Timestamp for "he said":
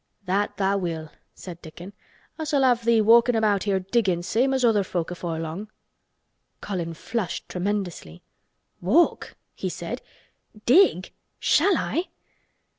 9.53-10.01